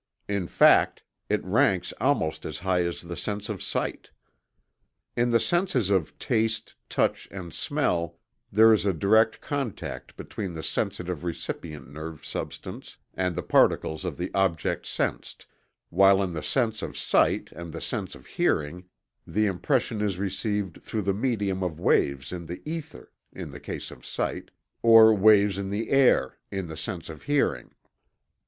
In 0.27 0.47
fact, 0.47 1.03
it 1.29 1.45
ranks 1.45 1.93
almost 2.01 2.43
as 2.43 2.57
high 2.57 2.81
as 2.85 3.03
the 3.03 3.15
sense 3.15 3.49
of 3.49 3.61
sight. 3.61 4.09
In 5.15 5.29
the 5.29 5.39
senses 5.39 5.91
of 5.91 6.17
taste, 6.17 6.73
touch, 6.89 7.27
and 7.29 7.53
smell 7.53 8.17
there 8.51 8.73
is 8.73 8.83
a 8.83 8.93
direct 8.95 9.41
contact 9.41 10.17
between 10.17 10.53
the 10.53 10.63
sensitive 10.63 11.23
recipient 11.23 11.87
nerve 11.93 12.25
substance 12.25 12.97
and 13.13 13.35
the 13.35 13.43
particles 13.43 14.03
of 14.03 14.17
the 14.17 14.31
object 14.33 14.87
sensed, 14.87 15.45
while 15.91 16.23
in 16.23 16.33
the 16.33 16.41
sense 16.41 16.81
of 16.81 16.97
sight 16.97 17.51
and 17.51 17.71
the 17.71 17.79
sense 17.79 18.15
of 18.15 18.25
hearing 18.25 18.85
the 19.27 19.45
impression 19.45 20.01
is 20.01 20.17
received 20.17 20.81
through 20.81 21.03
the 21.03 21.13
medium 21.13 21.61
of 21.61 21.79
waves 21.79 22.31
in 22.31 22.47
the 22.47 22.59
ether 22.65 23.11
(in 23.33 23.51
the 23.51 23.59
case 23.59 23.91
of 23.91 24.03
sight), 24.03 24.49
or 24.81 25.13
waves 25.13 25.59
in 25.59 25.69
the 25.69 25.91
air 25.91 26.39
(in 26.49 26.65
the 26.65 26.75
sense 26.77 27.07
of 27.07 27.21
hearing.) 27.21 27.75